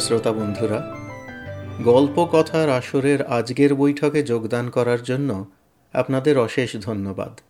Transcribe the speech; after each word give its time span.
শ্রোতা 0.00 0.32
বন্ধুরা, 0.32 0.96
গল্প 1.84 2.28
কথার 2.32 2.68
আসরের 2.68 3.26
আজকের 3.26 3.74
বৈঠকে 3.74 4.22
যোগদান 4.22 4.70
করার 4.70 5.02
জন্য 5.02 5.50
আপনাদের 5.92 6.38
অশেষ 6.38 6.76
ধন্যবাদ। 6.76 7.40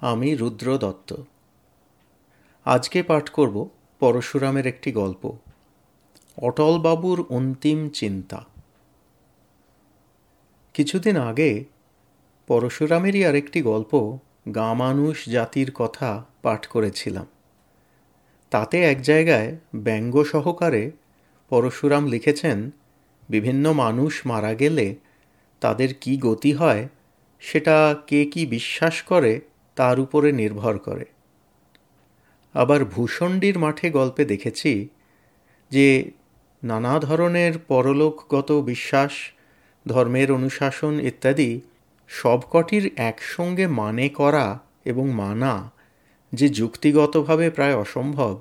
আমি 0.00 0.34
রুদ্র 0.34 0.78
দত্ত। 0.78 1.14
আজকে 2.64 3.02
পাঠ 3.02 3.28
করব 3.28 3.68
পরশুরামের 4.00 4.66
একটি 4.66 4.92
গল্প, 4.92 5.32
অটলবাবুর 6.36 7.26
অন্তিম 7.28 7.88
চিন্তা। 7.88 8.44
কিছুদিন 10.74 11.16
আগে 11.16 11.64
পরশুরামেরই 12.46 13.26
আরেকটি 13.26 13.62
গল্প 13.62 14.18
গামানুষ 14.54 15.28
জাতির 15.28 15.70
কথা 15.74 16.24
পাঠ 16.42 16.66
করেছিলাম। 16.66 17.26
তাতে 18.50 18.82
এক 18.82 19.02
জায়গায় 19.02 19.56
ব্যঙ্গ 19.74 20.22
সহকারে 20.22 20.90
পরশুরাম 21.52 22.04
লিখেছেন, 22.06 22.58
বিভিন্ন 23.28 23.64
মানুষ 23.72 24.12
মারা 24.26 24.52
গেলে 24.54 24.86
তাদের 25.62 25.90
কি 25.94 26.12
গতি 26.16 26.52
হয়, 26.52 26.82
সেটা 27.42 27.76
কে 28.06 28.20
কি 28.24 28.42
বিশ্বাস 28.46 28.96
করে, 29.02 29.32
তার 29.76 29.96
উপরে 30.00 30.28
নির্ভর 30.32 30.74
করে। 30.78 31.06
আবার 32.54 32.80
ভূষণ্ডীর 32.84 33.56
মাঠে 33.58 33.86
গল্পে 33.90 34.22
দেখেছি 34.24 34.72
যে, 35.70 35.88
নানা 36.62 36.94
ধরনের 36.98 37.52
পরলোকগত 37.68 38.48
বিশ্বাস, 38.52 39.12
ধর্মের 39.86 40.28
অনুশাসন 40.32 40.94
ইত্যাদি 41.00 41.50
সবকটির 42.10 42.84
একসঙ্গে 43.10 43.66
মানে 43.80 44.06
করা 44.08 44.46
এবং 44.84 45.06
মানা 45.12 45.54
যে 46.32 46.46
যুক্তিগতভাবে 46.48 47.46
প্রায় 47.50 47.76
অসম্ভব, 47.76 48.34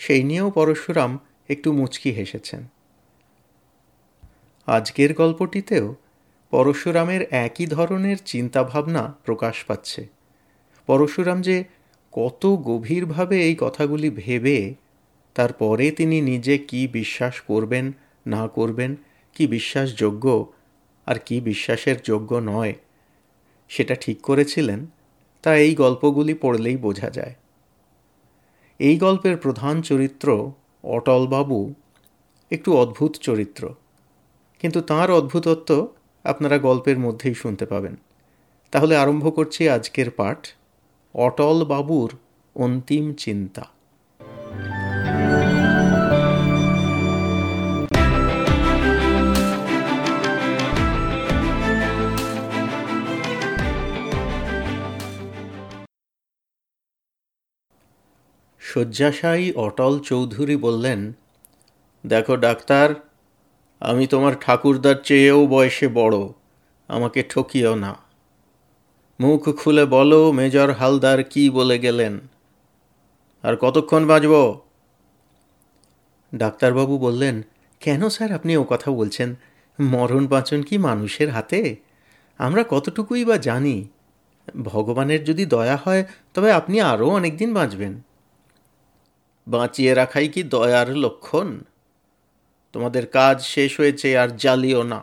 সেই 0.00 0.22
নিয়েও 0.22 0.48
পরশুরাম 0.50 1.12
একটু 1.48 1.72
মুচকি 1.72 2.10
হেসেছেন। 2.10 2.64
আজকের 4.66 5.14
গল্পটিতেও 5.14 5.94
পরশুরামের 6.50 7.22
একই 7.30 7.66
ধরনের 7.66 8.16
চিন্তাভাবনা 8.24 9.14
প্রকাশ 9.24 9.64
পাচ্ছে। 9.64 10.08
পরশুরাম 10.86 11.42
যে 11.42 11.64
কত 12.12 12.46
গভীরভাবে 12.46 13.42
এই 13.42 13.56
কথাগুলি 13.60 14.10
ভেবে 14.10 14.74
তারপরে 15.34 15.90
তিনি 15.90 16.20
নিজে 16.20 16.58
কি 16.58 16.88
বিশ্বাস 16.88 17.40
করবেন, 17.40 17.92
না 18.26 18.48
করবেন, 18.48 18.96
কি 19.34 19.46
বিশ্বাসযোগ্য 19.46 20.52
আর 21.06 21.18
কি 21.18 21.40
বিশ্বাসের 21.40 21.96
যোগ্য 22.04 22.34
নয়, 22.34 22.74
সেটা 23.68 23.94
ঠিক 23.94 24.20
করেছিলেন, 24.20 24.86
তা 25.42 25.56
এই 25.56 25.74
গল্পগুলি 25.74 26.34
পড়লেই 26.34 26.76
বোঝা 26.76 27.10
যায়। 27.10 27.34
এই 28.78 28.96
গল্পের 28.96 29.36
প্রধান 29.36 29.82
চরিত্র 29.82 30.52
অটলবাবু 30.84 31.74
একটু 32.50 32.76
অদ্ভুত 32.76 33.16
চরিত্র। 33.16 33.74
কিন্তু 34.58 34.80
তাঁর 34.80 35.10
অদ্ভুতত্ব 35.10 35.88
আপনারা 36.24 36.58
গল্পের 36.58 36.98
মধ্যেই 36.98 37.34
শুনতে 37.34 37.66
পাবেন। 37.66 37.96
তাহলে 38.70 38.96
আরম্ভ 38.96 39.36
করছি 39.36 39.68
আজকের 39.68 40.10
পাঠ। 40.10 40.46
অটল 41.14 41.64
বাবুর 41.64 42.16
অন্তিম 42.54 43.14
চিন্তা। 43.14 43.73
শয্যাশায়ী 58.74 59.52
অটল 59.52 59.98
চৌধুরী 59.98 60.56
বললেন, 60.56 61.12
দেখো 62.06 62.36
ডাক্তার, 62.36 62.94
আমি 63.80 64.06
তোমার 64.06 64.32
ঠাকুরদার 64.40 64.94
চেয়েও 65.04 65.46
বয়সে 65.46 65.88
বড়, 65.88 66.28
আমাকে 66.88 67.24
ঠকিও 67.28 67.74
না। 67.74 67.96
মুখ 69.20 69.56
খুলে 69.56 69.84
বলো 69.84 70.32
মেজর 70.32 70.72
হালদার 70.72 71.24
কি 71.24 71.50
বলে 71.50 71.78
গেলেন। 71.78 72.18
আর 73.42 73.56
কতক্ষণ 73.56 74.06
বাঁচব? 74.06 74.60
ডাক্তারবাবু 76.34 76.98
বললেন, 76.98 77.42
কেন 77.80 78.08
স্যার 78.08 78.32
আপনি 78.32 78.56
ও 78.56 78.64
কথা 78.64 78.90
বলছেন? 78.90 79.34
মরণ 79.80 80.26
বাঁচন 80.26 80.62
কি 80.62 80.78
মানুষের 80.78 81.30
হাতে? 81.30 81.76
আমরা 82.38 82.64
কতটুকুই 82.68 83.24
বা 83.24 83.36
জানি। 83.36 83.88
ভগবানের 84.62 85.24
যদি 85.24 85.46
দয়া 85.46 85.78
হয়, 85.84 86.04
তবে 86.34 86.52
আপনি 86.52 86.80
আরও 86.80 87.08
অনেক 87.08 87.36
দিন 87.36 87.54
বাঁচবেন। 87.54 88.02
বাঁচিয়ে 89.48 89.94
রাখাই 89.94 90.28
কি 90.28 90.42
দয়ার 90.42 90.96
লক্ষণ? 90.96 91.60
তোমাদের 92.72 93.06
কাজ 93.06 93.42
শেষ 93.44 93.80
হয়েছে 93.80 94.18
আর 94.18 94.28
জ্বালিও 94.28 94.82
না। 94.82 95.02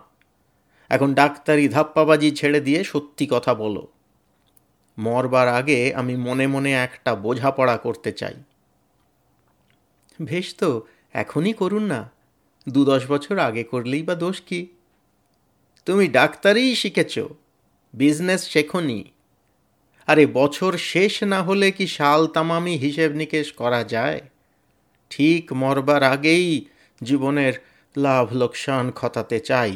এখন 0.89 1.13
ডাক্তারি 1.13 1.69
ধাপ্পাবাজি 1.69 2.31
ছেড়ে 2.31 2.61
দিয়ে 2.61 2.83
সত্যি 2.83 3.27
কথা 3.31 3.53
বলো। 3.53 3.87
মরবার 4.97 5.47
আগে 5.47 5.93
আমি 5.95 6.15
মনে 6.15 6.47
মনে 6.47 6.73
একটা 6.73 7.15
বোঝাপড়া 7.15 7.77
করতে 7.77 8.11
চাই। 8.11 8.33
বেশ 10.21 10.55
তো, 10.55 10.81
এখনই 11.13 11.53
করুন 11.53 11.83
না। 11.83 12.11
দু 12.69 12.85
দশ 12.85 13.11
বছর 13.11 13.39
আগে 13.39 13.63
করলেই 13.63 14.03
বা 14.03 14.15
দোষ 14.15 14.41
কি? 14.41 14.67
তুমি 15.85 16.07
ডাক্তারিই 16.07 16.75
শিখেছ, 16.75 17.19
বিজনেস 17.93 18.49
শেখনি। 18.49 19.11
আরে 20.07 20.25
বছর 20.25 20.77
শেষ 20.77 21.23
না 21.23 21.43
হলে 21.43 21.71
কি 21.71 21.87
সাল 21.87 22.27
তামামি 22.27 22.75
হিসেব 22.75 23.11
নিকেশ 23.11 23.51
করা 23.51 23.83
যায়? 23.83 24.21
ঠিক 25.11 25.53
মরবার 25.53 26.03
আগেই 26.03 26.65
জীবনের 27.03 27.53
লাভ 27.97 28.25
লোকসান 28.33 28.91
খতাতে 28.91 29.39
চাই। 29.39 29.73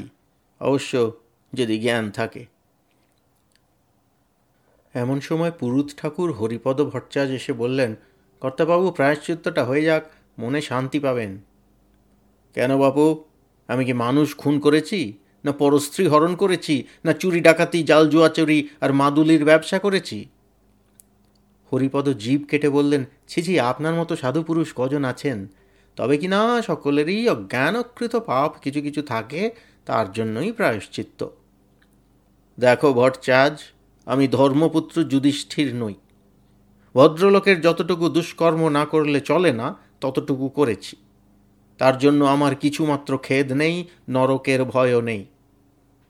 অবশ্য 0.59 1.11
যদি 1.53 1.79
জ্ঞান 1.79 2.11
থাকে। 2.11 2.45
এমন 4.93 5.19
সময় 5.19 5.51
পুরুত 5.51 5.87
ঠাকুর 5.97 6.31
হরিপদ 6.31 6.81
ভট্টাচার্য 6.81 7.31
এসে 7.31 7.53
বললেন, 7.53 7.95
কর্তাবাবু, 8.39 8.91
প্রায়শ্চিত্তটা 8.91 9.63
হয়ে 9.63 9.81
যাক, 9.81 10.03
মনে 10.39 10.61
শান্তি 10.61 10.99
পাবেন। 10.99 11.31
কেন 12.53 12.77
বাবু 12.77 13.23
আমি 13.67 13.85
কি 13.85 13.93
মানুষ 13.93 14.37
খুন 14.37 14.59
করেছি, 14.59 14.99
না 15.45 15.51
পরস্ত্রী 15.51 16.07
হরণ 16.07 16.35
করেছি, 16.35 16.75
না 17.05 17.13
চুরি 17.13 17.39
ডাকাতি, 17.41 17.83
জাল 17.83 18.09
জুয়াচুরি 18.09 18.59
আর 18.81 18.93
মাদুলির 18.93 19.45
ব্যবসা 19.45 19.79
করেছি? 19.79 20.17
হরিপদ 21.75 22.09
জীব 22.09 22.45
কেটে 22.49 22.69
বললেন 22.69 23.05
ছিছি 23.27 23.59
আপনার 23.59 23.93
মতো 23.93 24.15
সাধু 24.15 24.43
পুরুষ 24.43 24.73
কজন 24.75 25.03
আছেন? 25.03 25.47
তবে 25.95 26.17
কি 26.17 26.27
না, 26.27 26.61
সকলেরই 26.61 27.29
অজ্ঞানকৃত 27.29 28.15
পাপ 28.15 28.55
কিছু 28.61 28.81
কিছু 28.81 29.01
থাকে, 29.01 29.51
তার 29.85 30.11
জন্যই 30.11 30.51
প্রায়শ্চিত্ত। 30.51 31.27
দেখো 32.59 32.93
ভট্টাচার্য, 32.93 33.57
আমি 34.05 34.27
ধর্মপুত্র 34.27 35.03
যুধিষ্ঠির 35.03 35.75
নই। 35.75 35.93
ভদ্রলোকের 36.95 37.61
যতটুকু 37.61 38.09
দুষ্কর্ম 38.09 38.69
না 38.69 38.85
করলে 38.85 39.19
চলে 39.19 39.53
না, 39.53 39.75
ততটুকু 40.01 40.49
করেছি। 40.49 40.95
তার 41.77 41.97
জন্য 41.97 42.25
আমার 42.25 42.55
কিছুমাত্র 42.55 43.17
খেদ 43.17 43.51
নেই, 43.51 43.85
নরকের 44.09 44.63
ভয়ও 44.63 45.01
নেই। 45.01 45.25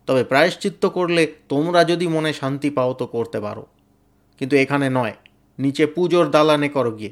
তবে 0.05 0.23
প্রায়শ্চিত্ত 0.23 0.85
করলে 0.85 1.33
তোমরা 1.49 1.83
যদি 1.83 2.07
মনে 2.07 2.33
শান্তি 2.33 2.69
পাও, 2.69 2.93
তো 2.93 3.05
করতে 3.07 3.39
পারো। 3.39 3.65
কিন্তু 4.39 4.55
এখানে 4.55 4.89
নয়। 4.89 5.13
নিচে 5.59 5.87
পুজোর 5.87 6.29
দালানে 6.29 6.69
করো 6.69 6.91
গিয়ে। 6.91 7.11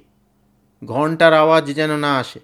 ঘণ্টার 0.85 1.33
আওয়াজ 1.33 1.75
যেন 1.75 1.97
না 1.97 2.17
আসে। 2.17 2.39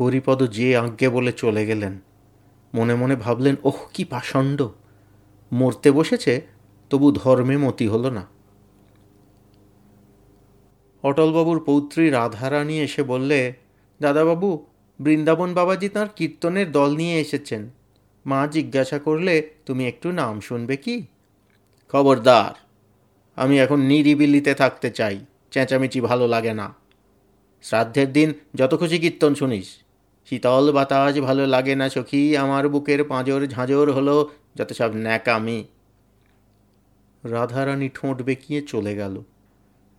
হরিপদ 0.00 0.42
যে 0.42 0.76
আজ্ঞে 0.76 1.08
বলে 1.08 1.32
চলে 1.32 1.66
গেলেন, 1.66 1.98
মনে 2.74 2.94
মনে 2.94 3.16
ভাবলেন, 3.16 3.56
ওহ, 3.64 3.86
কি 3.94 4.04
পাষণ্ড। 4.04 4.68
মরতে 5.52 5.90
বসেছে, 5.90 6.46
তবু 6.90 7.12
ধর্মে 7.12 7.56
মতি 7.56 7.86
হলো 7.86 8.10
না। 8.10 8.26
অটলবাবুর 11.02 11.64
পৌত্রী 11.64 12.10
রাধারানী 12.10 12.80
এসে 12.80 13.02
বললে, 13.02 13.54
দাদাবাবু, 14.00 14.66
বৃন্দাবন 15.00 15.54
বাবাজি 15.54 15.88
তাঁর 15.88 16.08
কীর্তনের 16.16 16.72
দল 16.72 16.96
নিয়ে 16.96 17.20
এসেছেন। 17.20 17.70
মা 18.26 18.46
জিজ্ঞাসা 18.46 18.98
করলে, 18.98 19.50
তুমি 19.66 19.88
একটু 19.88 20.12
নাম 20.12 20.40
শুনবে 20.40 20.76
কি? 20.76 21.06
খবরদার। 21.92 22.67
আমি 23.38 23.60
এখন 23.60 23.80
নিরিবিলিতে 23.80 24.54
থাকতে 24.54 24.90
চাই। 24.90 25.26
চেঁচামেচি 25.50 26.00
ভালো 26.00 26.28
লাগে 26.28 26.54
না। 26.54 26.74
শ্রাদ্ধের 27.62 28.12
দিন 28.12 28.32
যত 28.54 28.78
খুশি 28.78 28.98
কীর্তন 28.98 29.34
শুনিস। 29.34 29.76
শীতল 30.28 30.72
বাতাস 30.72 31.20
ভালো 31.20 31.46
লাগে 31.46 31.74
না 31.74 31.88
সখী, 31.88 32.36
আমার 32.36 32.68
বুকের 32.68 33.04
পাঁজর 33.04 33.46
ঝাঁঝর 33.46 33.92
হলো, 33.92 34.30
যত 34.56 34.72
সব 34.72 34.90
ন্যাকামি। 34.94 35.64
রাধারানী 37.24 37.88
ঠোঁট 37.94 38.22
বেঁকিয়ে 38.22 38.62
চলে 38.62 38.96
গেল। 38.96 39.22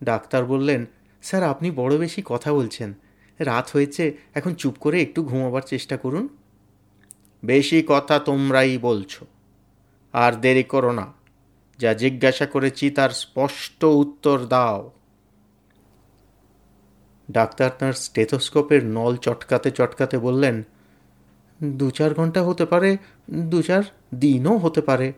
ডাক্তার 0.02 0.44
বললেন, 0.44 0.86
স্যার, 1.22 1.42
আপনি 1.42 1.70
বড় 1.70 1.98
বেশি 1.98 2.22
কথা 2.24 2.52
বলছেন। 2.52 2.94
রাত 3.38 3.70
হয়েছে, 3.72 4.16
এখন 4.34 4.54
চুপ 4.54 4.74
করে 4.80 5.02
একটু 5.02 5.22
ঘুমাবার 5.22 5.62
চেষ্টা 5.62 5.96
করুন। 5.96 6.28
বেশি 7.44 7.84
কথা 7.86 8.18
তোমরাই 8.18 8.78
বলছো। 8.78 9.26
আর 10.12 10.32
দেরি 10.32 10.62
করো 10.62 10.92
না। 10.92 11.19
যা 11.80 11.94
জিজ্ঞাসা 11.94 12.46
করেছি 12.46 12.90
তার 12.90 13.10
স্পষ্ট 13.10 13.84
উত্তর 13.84 14.36
দাও। 14.46 14.90
ডাক্তার 17.30 17.70
তাঁর 17.78 17.92
স্টেথোস্কোপের 17.92 18.82
নল 18.84 19.16
চটকাতে 19.16 19.70
চটকাতে 19.70 20.18
বললেন 20.18 20.56
দু 21.62 21.90
চার 21.90 22.14
ঘণ্টা 22.14 22.40
হতে 22.42 22.64
পারে 22.66 22.96
দু 23.30 23.62
চার 23.62 23.82
দিনও 24.14 24.56
হতে 24.56 24.80
পারে। 24.80 25.12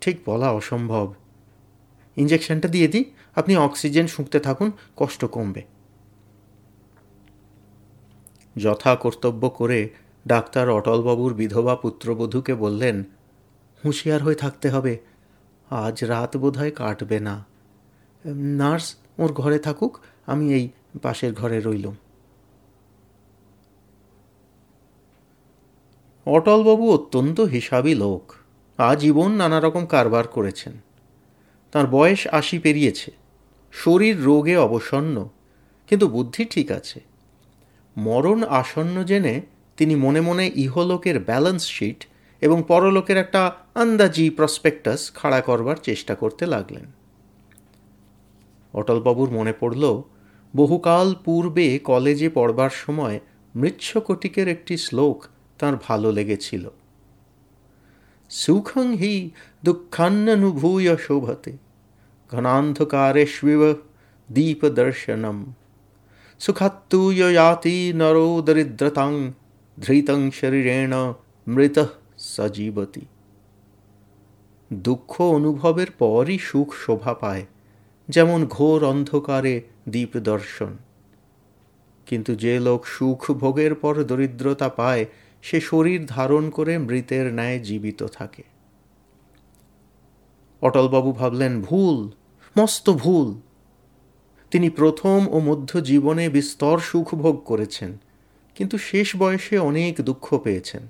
ঠিক 0.00 0.16
বলা 0.26 0.50
অসম্ভব। 0.50 1.14
ইঞ্জেকশনটা 2.16 2.68
দিয়ে 2.68 2.88
দিই, 2.88 3.04
আপনি 3.34 3.56
অক্সিজেন 3.56 4.06
শুঁকতে 4.06 4.38
থাকুন, 4.40 4.70
কষ্ট 4.96 5.24
কমবে। 5.24 5.62
যথা 8.56 8.96
কর্তব্য 8.96 9.42
করে 9.50 9.88
ডাক্তার 10.28 10.70
অটলবাবুর 10.70 11.34
বিধবা 11.34 11.74
পুত্রবধূকে 11.76 12.54
বললেন, 12.54 12.96
হুঁশিয়ার 13.84 14.22
হয়ে 14.22 14.34
থাকতে 14.34 14.68
হবে। 14.70 15.11
আজ 15.72 16.04
রাত 16.04 16.36
বোধহয় 16.36 16.70
কাটবে 16.70 17.20
না। 17.20 17.44
নার্স, 18.60 18.86
ওর 19.18 19.32
ঘরে 19.32 19.58
থাকুক, 19.58 19.98
আমি 20.26 20.54
এই 20.54 20.64
পাশের 21.02 21.32
ঘরে 21.34 21.60
রইলুম। 21.60 21.96
অটলবাবু 26.26 26.84
অত্যন্ত 26.94 27.40
হিসাবী 27.40 27.94
লোক। 27.94 28.32
আজীবন 28.78 29.30
নানা 29.32 29.60
রকম 29.60 29.86
কারবার 29.86 30.26
করেছেন। 30.28 30.72
তার 31.72 31.86
বয়স 31.86 32.26
আশি 32.26 32.58
পেরিয়েছে। 32.58 33.10
শরীর 33.72 34.22
রোগে 34.22 34.56
অবসন্ন, 34.56 35.28
কিন্তু 35.88 36.08
বুদ্ধি 36.08 36.44
ঠিক 36.44 36.72
আছে। 36.72 37.00
মরণ 37.96 38.42
আসন্ন 38.42 39.04
জেনে 39.04 39.34
তিনি 39.76 39.94
মনে 39.94 40.20
মনে 40.20 40.50
ইহলোকের 40.54 41.20
ব্যালেন্স 41.20 41.62
শিট 41.66 42.00
এবং 42.42 42.62
পরলোকের 42.68 43.16
একটা 43.16 43.52
আন্দাজি 43.74 44.30
প্রসপেক্টাস 44.30 45.14
খাড়া 45.14 45.40
করবার 45.40 45.76
চেষ্টা 45.76 46.14
করতে 46.14 46.46
লাগলেন। 46.46 46.84
অটলবাবুর 48.72 49.30
মনে 49.30 49.52
পড়ল, 49.60 50.02
বহুকাল 50.56 51.14
পূর্বে 51.24 51.78
কলেজে 51.78 52.28
পড়বার 52.28 52.70
সময় 52.70 53.20
মৃচ্ছকটিকের 53.56 54.48
একটি 54.48 54.76
শ্লোক 54.76 55.24
তার 55.58 55.72
ভালো 55.88 56.12
লেগেছিল। 56.12 56.68
সুখং 58.30 58.96
হি 58.96 59.30
দুঃখান্নভূয় 59.64 60.96
শোভতে 60.96 61.56
ঘনান্ধকারেষ্বিব 62.32 63.74
দীপদর্শনম। 64.32 65.52
সুখাত্তুয় 66.38 67.32
याति 67.32 67.92
নরো 67.96 68.42
দরিদ্রতাং 68.44 69.32
ধৃতং 69.80 70.30
শরীরেণ 70.30 70.92
মৃত 71.48 71.78
সজীবতি। 72.22 73.04
দুঃখ 74.72 75.20
অনুভবের 75.20 75.90
পরই 75.90 76.38
সুখ 76.38 76.74
শোভা 76.74 77.14
পায়, 77.14 77.46
যেমন 78.08 78.46
ঘোর 78.46 78.84
অন্ধকারে 78.84 79.62
দীপ 79.88 80.16
দর্শন। 80.16 80.76
কিন্তু 82.06 82.34
যে 82.34 82.60
লোক 82.60 82.86
সুখ 82.86 83.20
ভোগের 83.32 83.74
পর 83.74 83.94
দরিদ্রতা 84.04 84.68
পায়, 84.68 85.06
সে 85.42 85.60
শরীর 85.60 86.00
ধারণ 86.06 86.50
করে 86.50 86.78
মৃতের 86.78 87.32
ন্যায় 87.32 87.58
জীবিত 87.58 88.02
থাকে। 88.12 88.42
অটলবাবু 90.62 91.12
ভাবলেন, 91.12 91.62
ভুল, 91.62 92.10
মস্ত 92.58 92.90
ভুল। 92.90 93.28
তিনি 94.50 94.70
প্রথম 94.70 95.28
ও 95.28 95.40
মধ্য 95.40 95.70
জীবনে 95.80 96.28
বিস্তর 96.28 96.78
সুখ 96.78 97.14
ভোগ 97.14 97.36
করেছেন, 97.44 97.90
কিন্তু 98.54 98.78
শেষ 98.78 99.16
বয়সে 99.16 99.58
অনেক 99.58 100.00
দুঃখ 100.00 100.26
পেয়েছেন। 100.38 100.82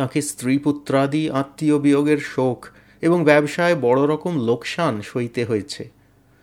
তাকে 0.00 0.22
স্ত্রী 0.22 0.58
পুত্রাদি 0.58 1.30
আত্মীয় 1.30 1.78
বিয়োগের 1.78 2.18
শোক 2.18 2.66
এবং 3.00 3.24
ব্যবসায় 3.24 3.76
বড় 3.80 4.14
রকম 4.14 4.46
লোকসান 4.46 5.00
সইতে 5.00 5.44
হয়েছে। 5.44 5.90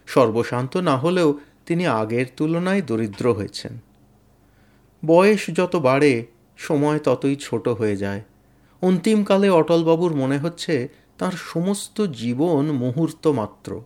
সর্বশান্ত 0.05 0.77
না 0.77 0.97
হলেও 0.97 1.39
তিনি 1.65 1.87
আগের 1.87 2.25
তুলনায় 2.37 2.81
দরিদ্র 2.81 3.33
হয়েছেন। 3.33 3.77
বয়স 5.05 5.47
যত 5.47 5.75
বাড়ে, 5.75 6.25
সময় 6.57 6.99
ততই 6.99 7.35
ছোট 7.35 7.67
হয়ে 7.67 7.97
যায়। 7.97 8.21
অন্তিমকালে 8.81 9.49
অটলবাবুর 9.49 10.15
মনে 10.15 10.37
হচ্ছে 10.37 10.87
তার 11.17 11.31
সমস্ত 11.31 12.01
জীবন 12.01 12.71
মুহূর্ত 12.71 13.27
মাত্র 13.27 13.81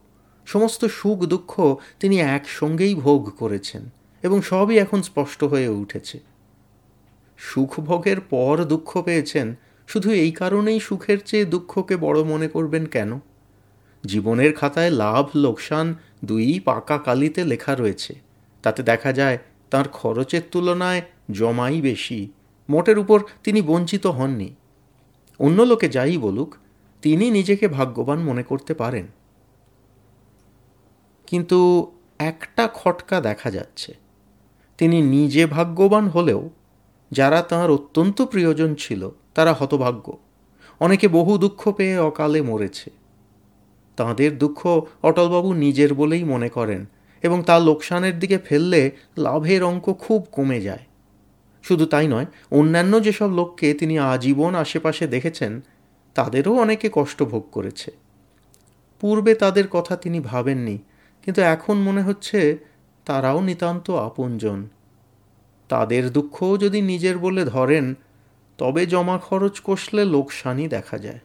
সমস্ত 0.45 0.85
সুখ 0.85 1.19
দুঃখ 1.19 1.75
তিনি 1.99 2.19
একসঙ্গেই 2.19 2.95
ভোগ 2.95 3.29
করেছেন 3.29 3.89
এবং 4.21 4.41
সবই 4.41 4.77
এখন 4.77 5.01
স্পষ্ট 5.01 5.43
হয়ে 5.43 5.67
উঠেছে। 5.67 6.30
সুখ 7.43 7.79
ভোগের 7.79 8.21
পর 8.21 8.65
দুঃখ 8.65 9.01
পেয়েছেন, 9.01 9.55
শুধু 9.87 10.11
এই 10.11 10.31
কারণেই 10.31 10.79
সুখের 10.79 11.17
চেয়ে 11.25 11.45
দুঃখকে 11.45 11.97
বড় 11.97 12.23
মনে 12.23 12.47
করবেন 12.47 12.85
কেন? 12.85 13.19
জীবনের 14.05 14.53
খাতায় 14.53 14.89
লাভ, 14.89 15.29
লোকসান 15.35 15.95
দুই 16.25 16.59
পাকা 16.59 16.97
কালিতে 16.97 17.45
লেখা 17.45 17.75
রয়েছে। 17.75 18.15
তাতে 18.61 18.83
দেখা 18.83 19.13
যায়, 19.13 19.37
তার 19.69 19.87
খরচের 19.89 20.41
তুলনায় 20.51 21.01
জমাই 21.31 21.81
বেশি। 21.81 22.31
মোটের 22.69 22.99
উপর 22.99 23.23
তিনি 23.43 23.61
বঞ্চিত 23.61 24.07
হননি। 24.07 24.55
অন্য 25.39 25.61
লোকে 25.61 25.89
যাই 25.89 26.17
বলুক, 26.17 26.55
তিনি 27.01 27.31
নিজেকে 27.31 27.67
ভাগ্যবান 27.67 28.19
মনে 28.19 28.43
করতে 28.43 28.73
পারেন। 28.73 29.07
কিন্তু 31.27 31.91
একটা 32.19 32.69
খটকা 32.73 33.21
দেখা 33.21 33.51
যাচ্ছে। 33.51 33.93
তিনি 34.77 35.01
নিজে 35.01 35.45
ভাগ্যবান 35.45 36.07
হলেও 36.07 36.49
যারা 37.11 37.41
তাঁর 37.41 37.71
অত্যন্ত 37.71 38.21
প্রিয়জন 38.21 38.75
ছিল, 38.75 39.09
তারা 39.35 39.53
হতভাগ্য। 39.53 40.17
অনেকে 40.79 41.07
বহু 41.07 41.37
দুঃখ 41.37 41.71
পেয়ে 41.71 41.97
অকালে 41.97 42.41
মরেছে। 42.41 42.89
তাঁদের 43.95 44.37
দুঃখ 44.37 44.81
অটলবাবু 45.03 45.53
নিজের 45.53 45.93
বলেই 45.93 46.23
মনে 46.23 46.49
করেন 46.49 46.85
এবং 47.21 47.43
তা 47.43 47.59
লোকসানের 47.59 48.19
দিকে 48.19 48.37
ফেললে 48.37 48.91
লাভের 49.17 49.63
অঙ্ক 49.63 49.93
খুব 49.93 50.27
কমে 50.31 50.61
যায়। 50.61 50.79
শুধু 51.63 51.85
তাই 51.85 52.07
নয়, 52.07 52.25
অন্যান্য 52.51 53.03
যেসব 53.03 53.29
লোককে 53.31 53.73
তিনি 53.73 53.99
আজীবন 53.99 54.55
আশেপাশে 54.55 55.07
দেখেছেন, 55.07 55.61
তাদেরও 56.15 56.57
অনেকে 56.57 56.89
কষ্ট 56.93 57.23
ভোগ 57.23 57.43
করেছে। 57.51 57.91
পূর্বে 58.99 59.35
তাদের 59.35 59.67
কথা 59.67 59.95
তিনি 59.95 60.19
ভাবেননি, 60.19 60.77
কিন্তু 61.25 61.41
এখন 61.41 61.77
মনে 61.77 62.01
হচ্ছে 62.01 62.57
তারাও 63.05 63.41
নিতান্ত 63.41 63.91
আপনজন। 63.91 64.69
তাদের 65.71 66.03
দুঃখও 66.11 66.57
যদি 66.57 66.79
নিজের 66.81 67.15
বলে 67.17 67.43
ধরেন, 67.45 67.85
তবে 68.59 68.81
জমা 68.85 69.17
খরচ 69.17 69.55
কষলে 69.63 70.03
লোকসানই 70.05 70.67
দেখা 70.67 70.97
যায়। 70.97 71.21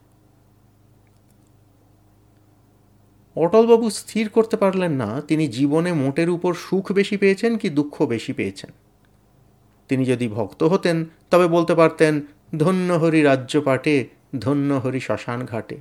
অটলবাবু 3.37 3.87
স্থির 3.90 4.26
করতে 4.28 4.56
পারলেন 4.56 4.92
না, 4.92 5.11
তিনি 5.28 5.44
জীবনে 5.49 5.90
মোটের 5.92 6.28
উপর 6.30 6.52
সুখ 6.54 6.85
বেশি 6.92 7.16
পেয়েছেন 7.16 7.52
কি 7.56 7.68
দুঃখ 7.70 7.94
বেশি 8.02 8.32
পেয়েছেন। 8.32 8.70
তিনি 9.90 10.04
যদি 10.04 10.26
ভক্ত 10.28 10.61
হতেন, 10.62 10.97
তবে 11.30 11.47
বলতে 11.49 11.75
পারতেন 11.75 12.14
ধন্য 12.59 12.88
হরি 12.92 13.20
রাজ্য 13.23 13.54
পাটে 13.61 13.97
ধন্য 14.40 14.70
হরি 14.75 15.00
শ্মশান 15.00 15.40
ঘাটে 15.44 15.76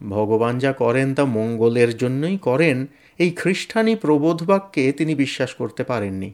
ভগবান 0.00 0.54
যা 0.58 0.72
করেন 0.72 1.08
তা 1.14 1.24
মঙ্গলের 1.38 1.90
জন্যই 1.96 2.36
করেন, 2.38 2.76
এই 3.18 3.30
খ্রিস্টানি 3.30 3.92
প্রবোধ 3.96 4.38
বাক্যে 4.42 4.84
তিনি 4.92 5.12
বিশ্বাস 5.14 5.50
করতে 5.54 5.82
পারেননি। 5.84 6.30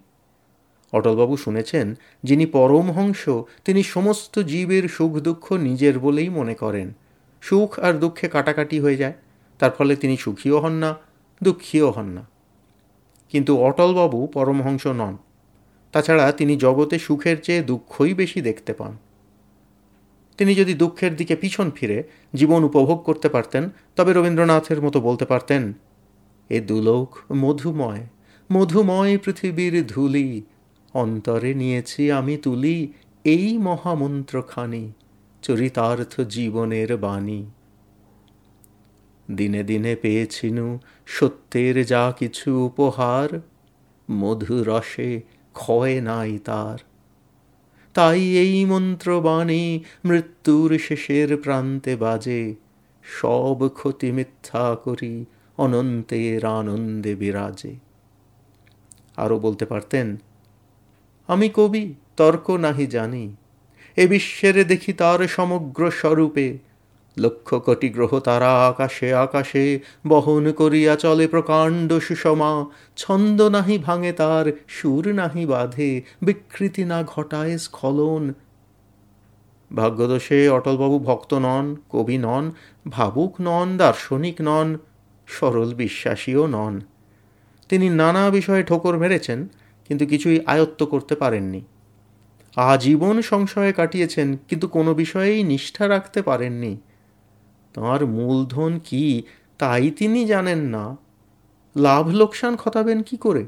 অটলবাবু 0.93 1.37
শুনেছেন, 1.37 1.95
যিনি 2.25 2.47
পরমহংস, 2.47 3.28
তিনি 3.64 3.83
সমস্ত 3.83 4.38
জীবের 4.38 4.88
সুখ 4.88 5.12
দুঃখ 5.12 5.52
নিজের 5.52 5.99
বলেই 5.99 6.28
মনে 6.28 6.55
করেন। 6.55 6.93
সুখ 7.40 7.78
আর 7.78 7.93
দুঃখে 7.93 8.28
কাটাকাটি 8.28 8.81
হয়ে 8.81 8.97
যায়, 8.97 9.14
তার 9.59 9.71
ফলে 9.71 9.97
তিনি 9.97 10.16
সুখীও 10.16 10.61
হন 10.61 10.73
না, 10.73 10.97
দুঃখীও 11.43 11.90
হন 11.90 12.07
না। 12.07 12.26
কিন্তু 13.28 13.59
অটলবাবু 13.59 14.26
পরমহংস 14.26 14.87
নন। 14.87 15.16
তাছাড়া 15.93 16.33
তিনি 16.33 16.57
জগতে 16.57 16.99
সুখের 16.99 17.43
চেয়ে 17.43 17.62
দুঃখই 17.62 18.14
বেশি 18.14 18.40
দেখতে 18.40 18.73
পান। 18.73 18.97
তিনি 20.37 20.55
যদি 20.55 20.75
দুঃখের 20.75 21.16
দিকে 21.16 21.37
পিছন 21.37 21.71
ফিরে, 21.71 22.02
জীবন 22.35 22.64
উপভোগ 22.64 23.02
করতে 23.02 23.28
পারতেন, 23.28 23.71
তবে 23.97 24.12
রবীন্দ্রনাথের 24.12 24.83
মতো 24.83 25.00
বলতে 25.00 25.25
পারতেন, 25.25 25.73
এ 26.50 26.61
দুলোক 26.61 27.33
মধুময় 27.33 28.00
মধুময় 28.52 29.19
পৃথিবীর 29.19 29.87
ধুলি 29.87 30.43
অন্তরে 31.03 31.53
নিয়েছি 31.55 32.03
আমি 32.12 32.35
তুলি 32.37 32.76
এই 33.25 33.47
মহামন্ত্রখানি, 33.59 34.85
চরিতার্থ 35.43 36.15
জীবনের 36.21 36.91
বাণী। 36.97 37.43
দিনে 39.29 39.62
দিনে 39.62 39.93
পেয়েছিনু 40.03 40.67
সত্যের 41.07 41.76
যা 41.87 42.05
কিছু 42.19 42.49
উপহার, 42.67 43.29
মধুরসে 44.09 45.11
ক্ষয় 45.55 45.95
নাই 46.00 46.33
তার। 46.45 46.79
তাই 47.97 48.21
এই 48.37 48.55
মন্ত্রবাণী 48.65 49.65
মৃত্যুর 50.05 50.71
শেষের 50.79 51.29
প্রান্তে 51.37 51.93
বাজে, 51.97 52.43
সব 53.05 53.59
ক্ষতি 53.75 54.09
মিথ্যা 54.12 54.65
করি 54.85 55.15
অনন্তের 55.59 56.43
আনন্দে 56.59 57.12
বিরাজে। 57.15 57.75
আরও 59.17 59.37
বলতে 59.38 59.65
পারতেন 59.67 60.07
আমি 61.26 61.49
কবি, 61.54 61.95
তর্ক 62.16 62.50
নাহি 62.50 62.87
জানি। 62.87 63.37
এ 63.97 64.06
বিশ্বের 64.06 64.66
দেখি 64.66 64.92
তার 64.92 65.28
সমগ্র 65.28 65.90
স্বরূপে। 65.90 66.59
লক্ষ 67.18 67.54
কোটি 67.54 67.88
গ্রহ 67.88 68.18
তারা 68.18 68.66
আকাশে 68.66 69.14
আকাশে 69.14 69.80
বহন 70.06 70.52
করিয়া 70.52 70.97
চলে 70.97 71.26
প্রকাণ্ড 71.26 71.92
সুষমা। 71.92 72.66
ছন্দ 72.97 73.42
নাহি 73.42 73.78
ভাঙে 73.78 74.12
তার, 74.12 74.52
সুর 74.68 75.14
নাহি 75.14 75.47
বাঁধে, 75.47 76.02
বিকৃতি 76.23 76.85
না 76.85 77.02
ঘটায় 77.02 77.59
স্খলন। 77.59 78.35
ভাগ্যদোষে 79.76 80.49
অটলবাবু 80.49 80.99
ভক্ত 80.99 81.35
নন, 81.35 81.76
কবি 81.90 82.18
নন, 82.18 82.52
ভাবুক 82.88 83.35
নন, 83.40 83.76
দার্শনিক 83.76 84.37
নন, 84.40 84.78
সরল 85.26 85.75
বিশ্বাসীও 85.75 86.47
নন। 86.47 86.80
তিনি 87.68 87.88
নানা 87.88 88.30
বিষয়ে 88.30 88.62
ঠোকর 88.62 88.99
মেরেছেন। 88.99 89.49
কিন্তু 89.88 90.07
কিছুই 90.07 90.40
আয়ত্ত 90.47 90.83
করতে 90.83 91.14
পারেননি। 91.14 91.61
আজীবন 92.57 93.23
সংশয়ে 93.23 93.73
কাটিয়েছেন, 93.73 94.37
কিন্তু 94.49 94.69
কোনো 94.69 94.95
বিষয়েই 94.95 95.43
নিষ্ঠা 95.43 95.88
রাখতে 95.88 96.23
পারেননি। 96.23 96.76
তাঁর 97.75 98.07
মূলধন 98.07 98.81
কি 98.85 99.23
তাই 99.59 99.90
তিনি 99.90 100.26
জানেন 100.26 100.59
না। 100.59 100.97
লাভ 101.76 102.09
লোকসান 102.09 102.57
খতাবেন 102.57 103.02
কি 103.02 103.16
করে? 103.16 103.47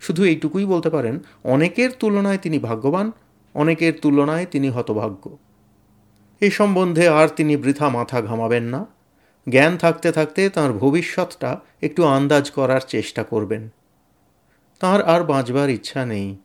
শুধু 0.00 0.24
এইটুকুই 0.24 0.64
বলতে 0.64 0.90
পারেন, 0.90 1.18
অনেকের 1.44 1.90
তুলনায় 1.98 2.38
তিনি 2.38 2.58
ভাগ্যবান, 2.58 3.12
অনেকের 3.54 3.92
তুলনায় 4.02 4.46
তিনি 4.50 4.68
হতভাগ্য। 4.68 5.38
এ 6.40 6.50
সম্বন্ধে 6.50 7.08
আর 7.08 7.28
তিনি 7.28 7.56
বৃথা 7.56 7.88
মাথা 7.88 8.22
ঘামাবেন 8.22 8.62
না। 8.62 8.86
জ্ঞান 9.48 9.76
থাকতে 9.76 10.12
থাকতে 10.12 10.48
তার 10.48 10.72
ভবিষ্যৎটা 10.72 11.60
একটু 11.82 12.04
আন্দাজ 12.04 12.50
করার 12.50 12.80
চেষ্টা 12.88 13.24
করবেন। 13.24 13.68
তার 14.82 15.02
আর 15.02 15.24
বাঁচবার 15.24 15.70
ইচ্ছা 15.70 16.06
নেই। 16.06 16.36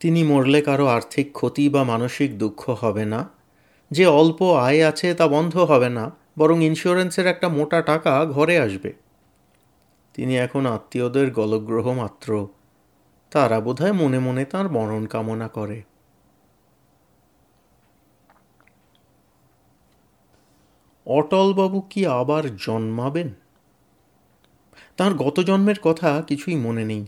তিনি 0.00 0.24
মরলে 0.24 0.62
কারও 0.62 0.86
আর্থিক 0.86 1.32
ক্ষতি 1.32 1.68
বা 1.68 1.84
মানসিক 1.84 2.38
দুঃখ 2.38 2.70
হবে 2.70 3.04
না। 3.04 3.28
যে 3.90 4.06
অল্প 4.06 4.56
আয় 4.56 4.86
আছে 4.86 5.14
তা 5.14 5.28
বন্ধ 5.28 5.56
হবে 5.56 5.88
না, 5.88 6.10
বরং 6.38 6.64
ইন্স্যুরেন্সের 6.64 7.26
একটা 7.26 7.48
মোটা 7.48 7.82
টাকা 7.82 8.26
ঘরে 8.26 8.58
আসবে। 8.58 8.92
তিনি 10.14 10.38
এখন 10.38 10.66
আত্মীয়দের 10.66 11.30
গলগ্রহ 11.30 11.92
মাত্র। 11.92 12.48
তারা 13.30 13.60
বোধহয় 13.60 13.92
মনে 13.92 14.18
মনে 14.18 14.44
তার 14.44 14.70
মরণ 14.70 15.06
কামনা 15.06 15.48
করে। 15.48 15.82
অটলবাবু 21.06 21.80
কি 21.80 22.06
আবার 22.06 22.56
জন্মাবেন? 22.56 23.30
তার 24.96 25.14
গত 25.14 25.40
জন্মের 25.40 25.80
কথা 25.82 26.22
কিছুই 26.26 26.56
মনে 26.56 26.84
নেই। 26.84 27.06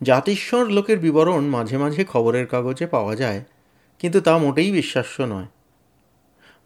জাতিস্বর 0.00 0.64
লোকের 0.70 0.98
বিবরণ 0.98 1.44
মাঝে 1.46 1.78
মাঝে 1.78 2.04
খবরের 2.04 2.46
কাগজে 2.46 2.86
পাওয়া 2.86 3.16
যায়, 3.16 3.44
কিন্তু 3.98 4.20
তা 4.20 4.38
মোটেই 4.38 4.70
বিশ্বাস্য 4.70 5.22
নয়। 5.22 5.46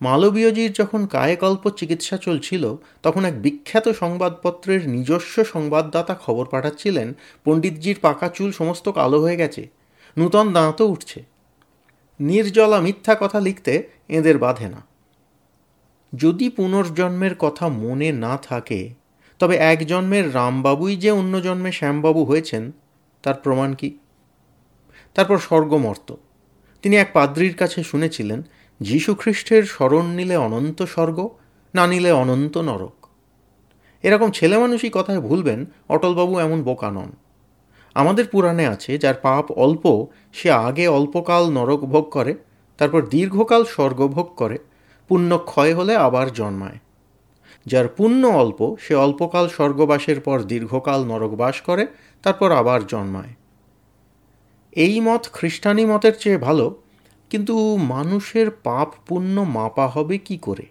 মালবীয়জির 0.00 0.72
যখন 0.72 1.06
কায়কল্প 1.06 1.70
চিকিৎসা 1.70 2.16
চলছিল, 2.16 2.76
তখন 3.02 3.24
এক 3.24 3.42
বিখ্যাত 3.42 3.88
সংবাদপত্রের 3.88 4.88
নিজস্ব 4.88 5.44
সংবাদদাতা 5.44 6.14
খবর 6.14 6.44
পাঠাচ্ছিলেন, 6.46 7.14
পণ্ডিতজির 7.44 7.98
পাকা 8.00 8.28
চুল 8.28 8.52
সমস্ত 8.52 8.88
কালো 8.88 9.18
হয়ে 9.20 9.36
গেছে, 9.36 9.68
নূতন 10.16 10.52
দাঁতও 10.52 10.86
উঠছে। 10.86 11.22
নির্জলা 12.20 12.80
মিথ্যা 12.80 13.14
কথা 13.20 13.40
লিখতে 13.40 13.88
এদের 14.08 14.38
বাধে 14.38 14.68
না। 14.68 14.80
যদি 16.14 16.48
পুনর্জন্মের 16.48 17.34
কথা 17.34 17.68
মনে 17.68 18.12
না 18.12 18.36
থাকে, 18.38 18.94
তবে 19.38 19.56
এক 19.56 19.86
জন্মের 19.86 20.34
রামবাবুই 20.34 20.96
যে 20.96 21.10
অন্য 21.10 21.40
জন্মে 21.40 21.72
শ্যামবাবু 21.72 22.24
হয়েছেন 22.24 22.72
তার 23.22 23.34
প্রমাণ 23.34 23.72
কি? 23.72 23.98
তারপর 25.14 25.38
স্বর্গমর্ত। 25.38 26.14
তিনি 26.82 26.96
এক 26.96 27.10
পাদ্রির 27.12 27.56
কাছে 27.56 27.82
শুনেছিলেন 27.82 28.42
যীশুখ্রিস্টের 28.80 29.64
স্মরণ 29.64 30.06
নিলে 30.06 30.36
অনন্ত 30.36 30.82
স্বর্গ, 30.82 31.28
না 31.74 31.86
নিলে 31.86 32.12
অনন্ত 32.12 32.58
নরক। 32.58 33.06
এরকম 34.02 34.30
ছেলে 34.30 34.58
মানুষই 34.58 34.90
কথায় 34.92 35.20
ভুলবেন, 35.20 35.66
অটলবাবু 35.88 36.38
এমন 36.38 36.62
বোকা 36.62 36.90
নন। 36.90 37.12
আমাদের 37.94 38.26
পুরাণে 38.26 38.66
আছে, 38.66 38.98
যার 38.98 39.14
পাপ 39.14 39.52
অল্প, 39.52 40.06
সে 40.32 40.50
আগে 40.50 40.88
অল্পকাল 40.88 41.50
নরক 41.50 41.80
ভোগ 41.80 42.10
করে, 42.10 42.34
তারপর 42.78 43.06
দীর্ঘকাল 43.06 43.64
স্বর্গ 43.64 44.08
ভোগ 44.08 44.26
করে 44.36 44.58
পুণ্য 45.08 45.38
ক্ষয় 45.38 45.74
হলে 45.74 45.96
আবার 45.96 46.32
জন্মায়। 46.32 46.78
যার 47.66 47.88
পুণ্য 47.88 48.26
অল্প, 48.26 48.76
সে 48.80 48.94
অল্পকাল 48.94 49.48
স্বর্গবাসের 49.48 50.20
পর 50.20 50.42
দীর্ঘকাল 50.42 51.04
নরকবাস 51.04 51.60
করে 51.60 51.86
তারপর 52.22 52.52
আবার 52.52 52.86
জন্মায়। 52.86 53.34
এই 54.72 55.00
মত 55.00 55.26
খ্রিস্টানি 55.32 55.86
মতের 55.86 56.12
চেয়ে 56.18 56.38
ভালো, 56.38 56.82
কিন্তু 57.30 57.76
মানুষের 57.76 58.50
পাপ 58.50 58.92
পুণ্য 59.06 59.40
মাপা 59.40 59.88
হবে 59.88 60.18
কি 60.18 60.36
করে? 60.36 60.66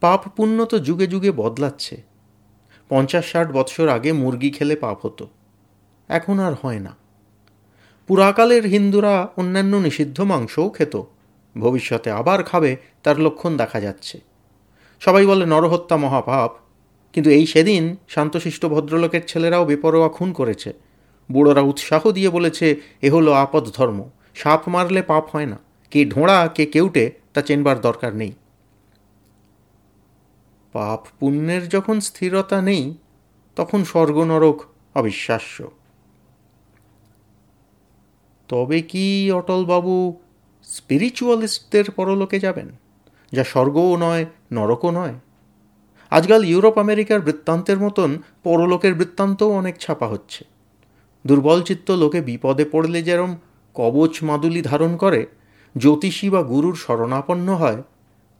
পাপ 0.00 0.28
পুণ্য 0.28 0.64
তো 0.64 0.78
যুগে 0.78 1.06
যুগে 1.06 1.30
বদলাচ্ছে। 1.30 2.02
পঞ্চাশ 2.88 3.32
ষাট 3.32 3.52
বৎসর 3.52 3.88
আগে 3.88 4.12
মুরগি 4.12 4.50
খেলে 4.50 4.76
পাপ 4.76 5.06
হতো। 5.06 5.28
এখন 6.08 6.38
আর 6.38 6.52
হয় 6.62 6.78
না। 6.78 6.96
পুরাকালের 8.06 8.66
হিন্দুরা 8.66 9.28
অন্যান্য 9.36 9.76
নিষিদ্ধ 9.76 10.20
মাংসও 10.20 10.70
খেত। 10.70 11.02
ভবিষ্যতে 11.58 12.10
আবার 12.10 12.44
খাবে, 12.44 12.76
তার 13.02 13.20
লক্ষণ 13.20 13.56
দেখা 13.56 13.80
যাচ্ছে। 13.80 14.20
সবাই 15.00 15.26
বলে, 15.26 15.46
নরহত্যা 15.46 15.96
মহাপাপ। 15.96 16.69
কিন্তু 17.12 17.30
এই 17.30 17.46
সেদিন 17.46 17.96
শান্তশিষ্ট 18.08 18.66
ভদ্রলোকের 18.66 19.20
ছেলেরাও 19.26 19.64
বেপরোয়া 19.64 20.08
খুন 20.08 20.32
করেছে। 20.32 20.72
বুড়োরা 21.32 21.60
উৎসাহ 21.60 22.10
দিয়ে 22.10 22.30
বলেছে, 22.30 22.80
এ 23.02 23.10
হলো 23.10 23.32
আপদ 23.32 23.64
ধর্ম, 23.68 24.08
সাপ 24.34 24.68
মারলে 24.68 25.02
পাপ 25.02 25.24
হয় 25.32 25.46
না, 25.46 25.58
কে 25.90 26.04
ঢোঁড়া, 26.04 26.48
কে 26.48 26.66
কেউটে, 26.66 27.10
তা 27.34 27.42
চেনবার 27.42 27.80
দরকার 27.80 28.16
নেই। 28.16 28.32
পাপ 30.72 31.06
পুণ্যের 31.20 31.68
যখন 31.68 32.00
স্থিরতা 32.00 32.62
নেই, 32.62 32.94
তখন 33.56 33.84
স্বর্গ 33.84 34.18
নরক 34.18 34.62
অবিশ্বাস্য। 34.94 35.70
তবে 38.48 38.82
কি 38.82 39.32
অটলবাবু 39.32 40.20
স্পিরিচুয়ালিস্টদের 40.64 41.90
পরলোকে 41.90 42.38
যাবেন, 42.40 42.68
যা 43.32 43.44
স্বর্গও 43.44 43.96
নয়, 43.96 44.26
নরকও 44.52 44.90
নয়? 44.90 45.14
আজকাল 46.10 46.44
ইউরোপ, 46.44 46.78
আমেরিকার 46.78 47.20
বৃত্তান্তের 47.20 47.78
মতন 47.78 48.22
পরলোকের 48.42 48.94
বৃত্তান্তও 48.94 49.50
অনেক 49.50 49.74
ছাপা 49.78 50.06
হচ্ছে। 50.06 50.44
দুর্বল 51.26 51.62
চিত্ত 51.62 51.90
লোকে 51.90 52.20
বিপদে 52.20 52.64
পড়লে 52.64 53.02
যেরম 53.02 53.36
কবচ 53.74 54.22
মাদুলি 54.22 54.62
ধারণ 54.62 54.96
করে, 54.96 55.26
জ্যোতিষী 55.76 56.30
বা 56.30 56.42
গুরুর 56.42 56.74
শরণাপন্ন 56.74 57.54
হয়, 57.54 57.82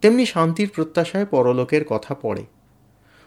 তেমনি 0.01 0.27
শান্তির 0.27 0.69
প্রত্যাশায় 0.69 1.25
পরলোকের 1.25 1.85
কথা 1.89 2.15
পড়ে। 2.15 2.45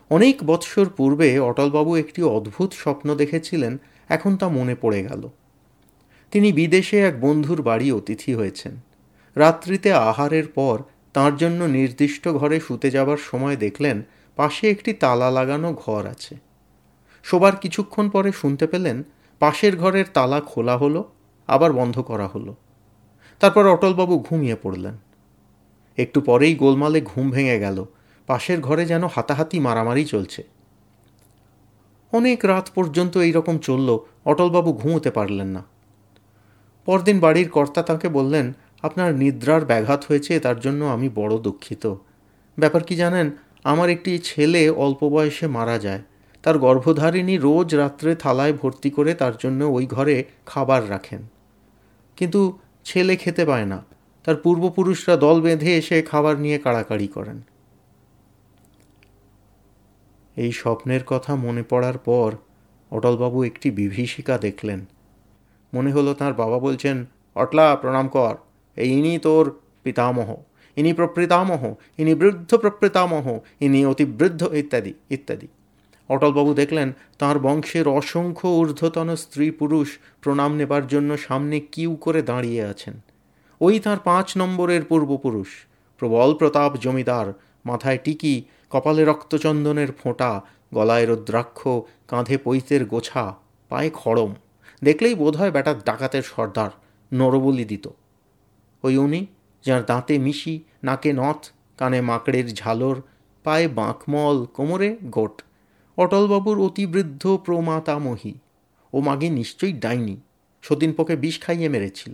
অনেক 0.09 0.43
বৎসর 0.43 0.85
পূর্বে 0.97 1.39
অটলবাবু 1.39 1.95
একটি 1.95 2.23
অদ্ভুত 2.23 2.73
স্বপ্ন 2.73 3.15
দেখেছিলেন, 3.15 3.77
এখন 4.09 4.38
তা 4.38 4.47
মনে 4.50 4.75
পড়ে 4.75 5.03
গেল। 5.03 5.29
তিনি 6.31 6.51
বিদেশে 6.51 7.00
এক 7.00 7.21
বন্ধুর 7.21 7.62
বাড়ি 7.62 7.91
অতিথি 7.91 8.33
হয়েছেন। 8.33 8.73
রাত্রিতে 9.35 9.93
আহারের 9.93 10.47
পর 10.47 10.77
তার 11.13 11.38
জন্য 11.38 11.63
নির্দিষ্ট 11.63 12.27
ঘরে 12.27 12.59
শুতে 12.59 12.91
যাবার 12.91 13.17
সময় 13.17 13.55
দেখলেন 13.55 14.01
পাশে 14.35 14.69
একটি 14.69 14.93
তালা 14.93 15.31
লাগানো 15.31 15.73
ঘর 15.73 16.05
আছে। 16.05 16.35
শোবার 17.23 17.55
কিছুক্ষণ 17.55 18.09
পরে 18.09 18.31
শুনতে 18.31 18.67
পেলেন 18.67 19.03
পাশের 19.39 19.77
ঘরের 19.77 20.05
তালা 20.13 20.41
খোলা 20.41 20.77
হলো, 20.77 21.11
আবার 21.47 21.73
বন্ধ 21.73 22.01
করা 22.01 22.27
হলো। 22.27 22.55
তারপর 23.39 23.67
অটলবাবু 23.67 24.25
ঘুমিয়ে 24.29 24.55
পড়লেন। 24.55 24.97
একটু 25.97 26.21
পরেই 26.21 26.55
গোলমালে 26.55 27.01
ঘুম 27.01 27.31
ভেঙে 27.31 27.59
গেল। 27.59 27.85
পাশের 28.27 28.61
ঘরে 28.61 28.85
যেন 28.85 29.07
হাতাহাতি 29.07 29.59
মারামারি 29.59 30.05
চলছে। 30.05 30.43
অনেক 32.11 32.45
রাত 32.45 32.69
পর্যন্ত 32.75 33.17
এই 33.17 33.31
রকম 33.31 33.57
চলল, 33.57 33.99
অটলবাবু 34.25 34.73
ঘুমোতে 34.73 35.11
পারলেন 35.11 35.47
না। 35.47 35.63
পরদিন 36.85 37.19
বাড়ির 37.19 37.49
কর্তা 37.49 37.83
তাকে 37.83 38.09
বললেন, 38.09 38.53
আপনার 38.81 39.15
নিদ্রার 39.15 39.65
ব্যাঘাত 39.65 40.05
হয়েছে, 40.07 40.39
তার 40.39 40.59
জন্য 40.59 40.85
আমি 40.85 41.09
বড় 41.15 41.37
দুঃখিত। 41.37 41.95
ব্যাপার 42.59 42.83
কি 42.83 42.95
জানেন 42.95 43.31
আমার 43.63 43.89
একটি 43.89 44.20
ছেলে 44.20 44.70
অল্প 44.70 45.10
বয়সে 45.10 45.48
মারা 45.48 45.79
যায়। 45.79 46.01
তার 46.43 46.60
গর্ভধারিণী 46.60 47.38
রোজ 47.38 47.75
রাত্রে 47.75 48.15
থালায় 48.15 48.53
ভর্তি 48.53 48.89
করে 48.89 49.13
তার 49.13 49.32
জন্য 49.39 49.63
ওই 49.63 49.86
ঘরে 49.86 50.24
খাবার 50.46 50.89
রাখেন। 50.89 51.22
কিন্তু 52.17 52.60
ছেলে 52.86 53.15
খেতে 53.15 53.46
পায় 53.46 53.65
না। 53.65 53.84
তার 54.24 54.36
পূর্বপুরুষরা 54.36 55.15
দল 55.15 55.41
বেঁধে 55.41 55.77
এসে 55.77 56.01
খাবার 56.01 56.39
নিয়ে 56.39 56.58
কাড়াকাড়ি 56.58 57.08
করেন। 57.08 57.41
এই 60.36 60.51
স্বপ্নের 60.51 61.03
কথা 61.03 61.36
মনে 61.36 61.63
পড়ার 61.63 61.98
পর 61.98 62.36
অটলবাবু 62.91 63.43
একটি 63.43 63.72
বিভীষিকা 63.72 64.38
দেখলেন। 64.38 64.86
মনে 65.74 65.91
হলো 65.91 66.13
তার 66.13 66.34
বাবা 66.34 66.60
বলছেন, 66.60 67.05
অটলা, 67.36 67.75
প্রণাম 67.75 68.08
কর। 68.08 68.36
এই 68.75 68.89
ইনি 68.89 69.17
তোর 69.17 69.60
পিতামহ। 69.84 70.36
ইনি 70.77 70.91
প্রপ্রীতামহ 70.93 71.61
ইনি 71.99 72.13
বৃদ্ধ 72.15 72.51
প্রপ্রীতামহ 72.55 73.25
ইনি 73.61 73.79
অতিবৃদ্ধ 73.85 74.41
ইত্যাদি 74.53 74.93
ইত্যাদি 75.09 75.47
অটলবাবু 76.09 76.51
দেখলেন 76.53 76.89
তার 77.17 77.35
বংশের 77.39 77.85
অসংখ্য 77.91 78.47
ঊর্ধ্বতন 78.57 79.09
স্ত্রী 79.15 79.45
পুরুষ 79.51 79.87
প্রণাম 80.21 80.51
নেবার 80.55 80.83
জন্য 80.87 81.09
সামনে 81.17 81.57
কিউ 81.71 81.91
করে 81.95 82.21
দাঁড়িয়ে 82.21 82.61
আছেন 82.63 82.95
ওই 83.61 83.75
তার 83.79 83.99
পাঁচ 83.99 84.27
নম্বরের 84.37 84.83
পূর্বপুরুষ 84.85 85.49
প্রবল 86.01 86.31
প্রতাপ 86.33 86.71
জমিদার 86.77 87.27
মাথায় 87.65 87.99
টিকি 88.03 88.33
কপালে 88.71 89.03
রক্তচন্দনের 89.03 89.89
ফোঁটা 89.91 90.31
গলায় 90.73 91.05
রুদ্রাক্ষ 91.05 91.59
কাঁধে 92.07 92.35
পৈতের 92.37 92.81
গোছা 92.85 93.23
পায়ে 93.71 93.91
খড়ম 93.93 94.31
দেখলেই 94.81 95.15
বোধ 95.15 95.33
হয় 95.37 95.51
ব্যাটা 95.51 95.71
ডাকাতের 95.85 96.23
সর্দার 96.23 96.71
নরবলি 97.11 97.65
দিত 97.65 97.85
ওই 98.83 98.93
উনি 98.97 99.21
যার 99.65 99.86
দাঁতে 99.86 100.17
মিশি, 100.17 100.63
নাকে 100.84 101.13
নথ, 101.13 101.51
কানে 101.77 102.01
মাকড়ের 102.01 102.53
ঝালর, 102.53 103.01
পায়ে 103.43 103.67
বাঁকমল, 103.67 104.46
কোমরে 104.46 104.98
গোট। 105.03 105.41
অটলবাবুর 105.98 106.60
অতিবৃদ্ধ 106.60 107.39
প্রমাতামহী। 107.46 108.34
ও 108.93 109.00
মাগে 109.00 109.29
নিশ্চয়ই 109.29 109.74
ডাইনি। 109.74 110.17
সতীনপোকে 110.62 111.15
বিষ 111.15 111.41
খাইয়ে 111.41 111.70
মেরেছিল। 111.70 112.13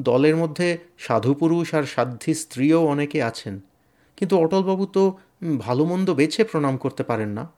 দলের 0.00 0.36
মধ্যে 0.36 0.78
সাধু 0.98 1.34
পুরুষ 1.34 1.74
আর 1.74 1.82
সাধ্যী 1.82 2.34
স্ত্রীও 2.34 2.86
অনেকে 2.86 3.22
আছেন। 3.22 3.60
কিন্তু 4.16 4.38
অটলবাবু 4.38 4.86
তো 4.86 5.18
ভালো 5.58 5.84
মন্দ 5.84 6.14
বেছে 6.14 6.44
প্রণাম 6.44 6.76
করতে 6.76 7.02
পারেন 7.02 7.28
না। 7.28 7.48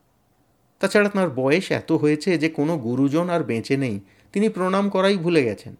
তাছাড়া 0.79 1.09
তাঁর 1.09 1.29
বয়স 1.29 1.71
এত 1.71 1.91
হয়েছে 1.91 2.37
যে 2.37 2.49
কোনো 2.49 2.77
গুরুজন 2.77 3.29
আর 3.29 3.43
বেঁচে 3.43 3.77
নেই। 3.77 3.99
তিনি 4.33 4.49
প্রণাম 4.49 4.89
করাই 4.89 5.17
ভুলে 5.17 5.43
গেছেন। 5.43 5.75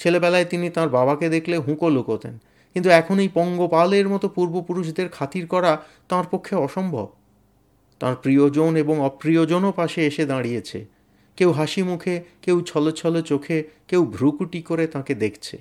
ছেলেবেলায় 0.00 0.44
তিনি 0.44 0.70
তার 0.70 0.88
বাবাকে 0.88 1.28
দেখলে 1.28 1.56
হুঁকো 1.58 1.88
লুকোতেন। 1.88 2.38
কিন্তু 2.74 2.90
এখন 2.90 3.18
এই 3.18 3.28
পঙ্গপালের 3.34 4.08
মতো 4.08 4.28
পূর্বপুরুষদের 4.28 5.08
খাতির 5.08 5.46
করা 5.46 5.72
তাঁর 6.08 6.24
পক্ষে 6.30 6.56
অসম্ভব। 6.56 7.08
তাঁর 8.00 8.16
প্রিয়জন 8.16 8.76
এবং 8.76 9.00
অপ্রিয়জনও 9.00 9.72
পাশে 9.72 10.06
এসে 10.06 10.26
দাঁড়িয়েছে। 10.26 10.86
কেউ 11.36 11.52
হাসি 11.52 11.82
মুখে, 11.82 12.24
কেউ 12.42 12.60
ছলছল 12.60 13.22
চোখে, 13.22 13.64
কেউ 13.88 14.04
ভ্রুকুটি 14.04 14.62
করে 14.62 14.86
তাকে 14.86 15.14
দেখছে। 15.14 15.56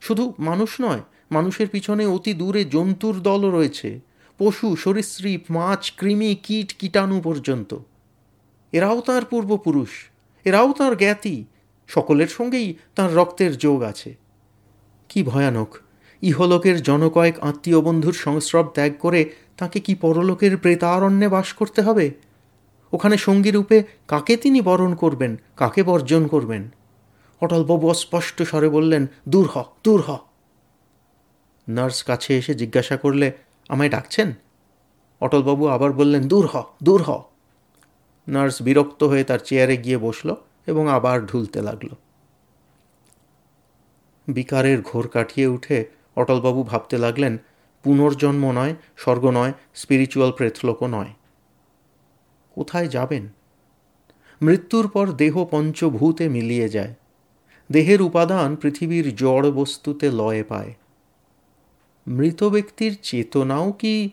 শুধু 0.00 0.32
মানুষ 0.38 0.70
নয়, 0.80 1.00
মানুষের 1.30 1.68
পিছনে 1.68 2.06
অতি 2.06 2.32
দূরে 2.34 2.64
জন্তুর 2.64 3.20
দলও 3.20 3.50
রয়েছে। 3.50 4.00
পশু, 4.38 4.76
সরীসৃপ, 4.76 5.40
মাছ, 5.50 5.92
কৃমি, 5.96 6.34
কীট, 6.42 6.74
কীটাণু 6.78 7.20
পর্যন্ত। 7.20 7.74
এরাও 8.72 9.00
তাঁর 9.00 9.24
পূর্বপুরুষ। 9.24 9.90
এরাও 10.44 10.72
তাঁর 10.72 10.96
জ্ঞাতি। 10.96 11.44
সকলের 11.86 12.28
সঙ্গেই 12.28 12.74
তাঁর 12.94 13.14
রক্তের 13.14 13.56
যোগ 13.56 13.82
আছে। 13.82 14.14
কি 15.08 15.22
ভয়ানক, 15.22 15.76
ইহলোকের 16.22 16.82
জনকয়েক 16.82 17.38
আত্মীয় 17.38 17.80
বন্ধুর 17.80 18.12
সংস্রব 18.12 18.66
ত্যাগ 18.66 18.92
করে 19.00 19.30
তাকে 19.56 19.80
কি 19.80 19.94
পরলোকের 19.94 20.56
প্রেতারণ্যে 20.56 21.28
বাস 21.28 21.52
করতে 21.52 21.82
হবে? 21.82 22.10
ওখানে 22.92 23.16
সঙ্গী 23.16 23.50
রূপে 23.50 23.84
কাকে 24.08 24.36
তিনি 24.36 24.60
বরণ 24.60 24.94
করবেন, 24.94 25.40
কাকে 25.56 25.82
বর্জন 25.82 26.26
করবেন? 26.26 26.68
অটলবাবু 27.40 27.90
অস্পষ্ট 27.90 28.42
স্বরে 28.42 28.68
বললেন, 28.68 29.06
দূর 29.28 29.50
হ 29.54 29.62
দূর 29.84 30.02
হ। 30.06 30.16
নার্স 31.68 32.02
কাছে 32.02 32.38
এসে 32.38 32.54
জিজ্ঞাসা 32.54 32.96
করলে, 32.96 33.32
আমায় 33.68 33.90
ডাকছেন? 33.90 34.32
অটলবাবু 35.20 35.66
আবার 35.66 35.92
বললেন, 35.92 36.28
দূর 36.28 36.48
হ 36.52 36.62
দূর 36.82 37.02
হ। 37.02 37.10
নার্স 38.28 38.62
বিরক্ত 38.62 39.04
হয়ে 39.04 39.24
তার 39.24 39.38
চেয়ারে 39.38 39.76
গিয়ে 39.76 39.98
বসল। 39.98 40.34
এবং 40.66 40.88
আবার 40.88 41.26
ঢুলতে 41.26 41.62
লাগল। 41.62 41.88
বিকারের 44.28 44.82
ঘোর 44.82 45.08
কাটিয়ে 45.08 45.46
উঠে 45.46 45.84
অটলবাবু 46.16 46.62
ভাবতে 46.62 46.98
লাগলেন, 46.98 47.38
পুনর্জন্ম 47.82 48.52
নয়, 48.52 48.74
স্বর্গ 48.96 49.30
নয় 49.30 49.52
স্পিরিচুয়াল 49.74 50.32
প্রেতলোকও 50.32 50.86
নয়। 50.86 51.14
কোথায় 52.50 52.88
যাবেন? 52.88 53.28
মৃত্যুর 54.42 54.88
পর 54.88 55.12
দেহ 55.12 55.44
পঞ্চভূতে 55.44 56.28
মিলিয়ে 56.28 56.68
যায়। 56.68 56.94
দেহের 57.72 58.02
উপাদান 58.02 58.56
পৃথিবীর 58.56 59.16
জড় 59.16 59.50
বস্তুতে 59.50 60.10
লয়ে 60.10 60.42
পায়। 60.42 60.74
মৃত 62.06 62.44
ব্যক্তির 62.44 62.98
চেতনাও 63.02 63.72
কি 63.72 64.10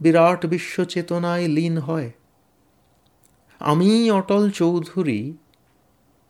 বিরাট 0.00 0.46
বিশ্ব 0.46 0.84
চেতনায় 0.84 1.48
লীন 1.48 1.78
হয়? 1.78 2.10
আমি 3.58 4.10
অটল 4.10 4.50
চৌধুরী 4.50 5.32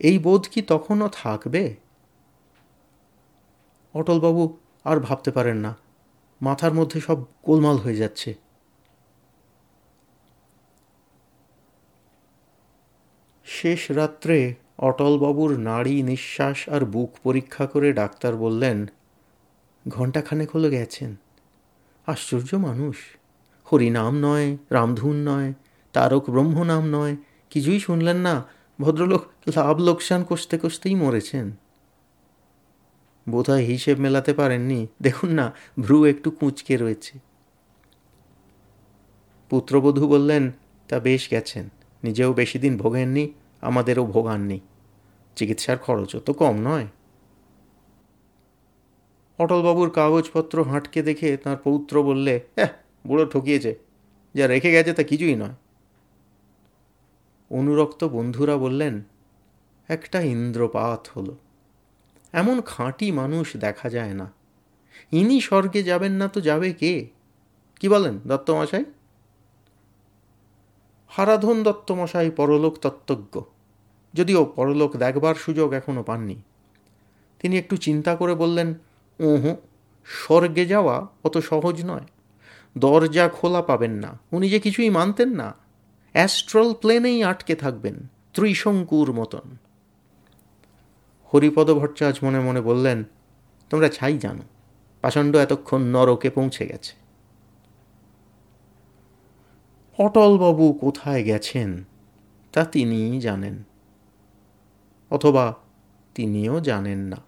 এই 0.00 0.18
বোধ 0.18 0.42
কি 0.48 0.62
তখনও 0.62 1.08
থাকবে? 1.12 1.74
অটলবাবু 3.94 4.58
আর 4.84 4.96
ভাবতে 5.00 5.30
পারেন 5.30 5.56
না, 5.56 5.72
মাথার 6.40 6.72
মধ্যে 6.72 7.00
সব 7.00 7.18
গোলমাল 7.42 7.76
হয়ে 7.76 7.96
যাচ্ছে। 7.96 8.34
শেষ 13.46 13.90
রাত্রে 13.90 14.54
অটলবাবুর 14.78 15.58
নাড়ি, 15.58 16.02
নিঃশ্বাস 16.02 16.68
আর 16.68 16.84
বুক 16.84 17.10
পরীক্ষা 17.22 17.66
করে 17.66 17.92
ডাক্তার 17.92 18.36
বললেন, 18.36 18.86
ঘণ্টাখানেক 19.88 20.50
হলো 20.50 20.68
গেছেন। 20.70 21.16
আশ্চর্য 22.06 22.54
মানুষ। 22.54 22.96
হরিনাম 23.68 24.14
নয়, 24.20 24.56
রামধুন 24.70 25.16
নয়, 25.28 25.52
তারক 25.92 26.30
ব্রহ্ম 26.30 26.56
নাম 26.62 26.84
নয়, 26.90 27.16
কিছুই 27.50 27.80
শুনলেন 27.80 28.16
না। 28.16 28.34
ভদ্রলোক 28.80 29.24
লাভ 29.56 29.78
লোকসান 29.78 30.24
কষতে 30.28 30.58
কষতেই 30.62 30.94
মরেছেন। 30.94 31.52
বোধহয় 33.28 33.62
হিসেব 33.62 34.00
মেলাতে 34.00 34.34
পারেননি। 34.34 34.86
দেখুন 35.02 35.30
না, 35.30 35.52
ভ্রু 35.80 36.04
একটু 36.04 36.30
কুঁচকে 36.30 36.76
রয়েছে। 36.76 37.18
পুত্রবধূ 39.50 40.08
বললেন, 40.08 40.52
তা 40.88 41.00
বেশ 41.00 41.30
গেছেন। 41.30 41.68
নিজেও 42.02 42.32
বেশি 42.32 42.58
দিন 42.58 42.76
ভোগেননি 42.76 43.32
আমাদেরও 43.60 44.06
ভোগাননি 44.06 44.60
চিকিৎসার 45.36 45.78
খরচও 45.78 46.20
তো 46.20 46.32
কম 46.32 46.56
নয়। 46.56 46.86
অটলবাবুর 49.38 49.90
কাগজপত্র 49.90 50.64
হাঁটকে 50.64 51.02
দেখে 51.02 51.36
তার 51.36 51.56
পৌত্র 51.56 52.02
বললে 52.02 52.40
হ্যাঁ 52.56 52.68
বুড়ো 53.06 53.26
ঠকিয়েছে। 53.26 53.78
যা 54.34 54.46
রেখে 54.46 54.72
গেছে 54.72 54.92
তা 54.92 55.02
কিছুই 55.02 55.34
নয়। 55.34 55.54
অনুরক্ত 57.50 58.04
বন্ধুরা 58.04 58.56
বললেন, 58.56 59.02
একটা 59.88 60.20
ইন্দ্রপাত 60.20 61.08
হলো। 61.08 61.36
এমন 62.32 62.60
খাঁটি 62.60 63.12
মানুষ 63.12 63.56
দেখা 63.56 63.90
যায় 63.90 64.14
না। 64.14 64.32
ইনি 65.12 65.40
স্বর্গে 65.40 65.82
যাবেন 65.82 66.12
না 66.12 66.28
তো 66.28 66.40
যাবে 66.40 66.72
কে? 66.72 67.08
কি 67.80 67.88
বলেন 67.88 68.18
দত্তমশাই? 68.26 68.84
হারাধন 71.08 71.62
দত্তমশাই 71.62 72.30
পরলোক 72.30 72.78
তত্ত্বজ্ঞ। 72.78 73.40
যদিও 74.14 74.44
পরলোক 74.44 74.96
দেখবার 74.96 75.34
সুযোগ 75.34 75.72
এখনও 75.72 76.02
পাননি। 76.02 76.36
তিনি 77.38 77.58
একটু 77.58 77.76
চিন্তা 77.76 78.16
করে 78.16 78.34
বললেন, 78.34 78.74
ওহো, 79.20 79.56
স্বর্গে 80.04 80.66
যাওয়া 80.66 81.06
অত 81.24 81.38
সহজ 81.38 81.84
নয়। 81.84 82.04
দরজা 82.78 83.28
খোলা 83.28 83.62
পাবেন 83.62 83.90
না। 83.90 84.18
উনি 84.32 84.50
যে 84.50 84.60
কিছুই 84.60 84.90
মানতেন 84.90 85.28
না। 85.28 85.54
অ্যাস্ট্রাল 86.18 86.74
প্লেনেই 86.74 87.24
আটকে 87.24 87.54
থাকবেন, 87.54 87.96
ত্রিশঙ্কুর 88.34 89.12
মতন। 89.12 89.46
হরিপদ 91.30 91.70
ভট্টাচ 91.70 92.24
মনে 92.24 92.40
মনে 92.40 92.60
বললেন, 92.60 93.04
তোমরা 93.70 93.88
ছাই 93.88 94.18
জানো, 94.18 94.44
পাষণ্ড 95.00 95.36
এতক্ষণ 95.36 95.82
নরকে 95.82 96.30
পৌঁছে 96.30 96.66
গেছে। 96.66 96.94
অটলবাবু 99.98 100.72
কোথায় 100.72 101.22
গেছেন, 101.22 101.84
তা 102.52 102.64
তিনিই 102.64 103.20
জানেন, 103.20 103.56
অথবা 105.10 105.54
তিনিও 106.14 106.60
জানেন 106.60 106.98
না। 106.98 107.27